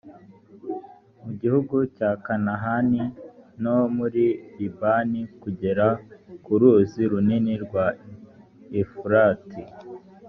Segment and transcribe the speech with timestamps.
[1.23, 3.01] mu gihugu cya kanahani
[3.63, 4.25] no muri
[4.57, 5.87] libani, kugera
[6.45, 7.85] ku ruzi runini rwa
[8.81, 9.61] efurati.